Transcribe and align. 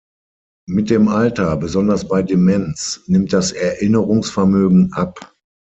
Mit 0.67 0.89
dem 0.89 1.09
Alter, 1.09 1.55
besonders 1.57 2.07
bei 2.07 2.23
Demenz, 2.23 3.01
nimmt 3.05 3.33
das 3.33 3.51
Erinnerungsvermögen 3.51 4.91
ab. 4.93 5.31